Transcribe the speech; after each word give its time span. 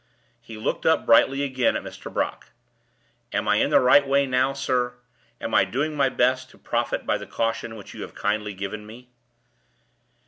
He 0.41 0.57
looked 0.57 0.83
up 0.87 1.05
brightly 1.05 1.43
again 1.43 1.75
at 1.75 1.83
Mr. 1.83 2.11
Brock. 2.11 2.49
"Am 3.31 3.47
I 3.47 3.57
in 3.57 3.69
the 3.69 3.79
right 3.79 4.07
way 4.07 4.25
now, 4.25 4.51
sir? 4.51 4.95
Am 5.39 5.53
I 5.53 5.63
doing 5.63 5.95
my 5.95 6.09
best 6.09 6.49
to 6.49 6.57
profit 6.57 7.05
by 7.05 7.19
the 7.19 7.27
caution 7.27 7.75
which 7.75 7.93
you 7.93 8.01
have 8.01 8.15
kindly 8.15 8.55
given 8.55 8.87
me?" 8.87 9.09